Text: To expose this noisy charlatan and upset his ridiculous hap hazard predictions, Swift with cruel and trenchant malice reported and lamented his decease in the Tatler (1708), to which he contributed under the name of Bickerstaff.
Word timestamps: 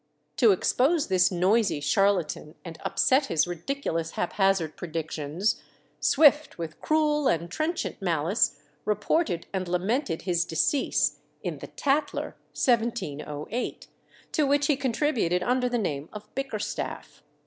To 0.37 0.51
expose 0.51 1.09
this 1.09 1.29
noisy 1.31 1.79
charlatan 1.79 2.55
and 2.65 2.79
upset 2.83 3.27
his 3.27 3.45
ridiculous 3.45 4.13
hap 4.13 4.33
hazard 4.33 4.75
predictions, 4.75 5.61
Swift 5.99 6.57
with 6.57 6.81
cruel 6.81 7.27
and 7.27 7.51
trenchant 7.51 8.01
malice 8.01 8.59
reported 8.83 9.45
and 9.53 9.67
lamented 9.67 10.23
his 10.23 10.43
decease 10.43 11.19
in 11.43 11.59
the 11.59 11.67
Tatler 11.67 12.35
(1708), 12.55 13.89
to 14.31 14.47
which 14.47 14.65
he 14.65 14.75
contributed 14.75 15.43
under 15.43 15.69
the 15.69 15.77
name 15.77 16.09
of 16.13 16.33
Bickerstaff. 16.33 17.21